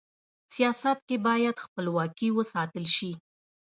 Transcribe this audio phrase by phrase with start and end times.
[0.53, 3.11] سیاست کي بايد خپلواکي و ساتل سي.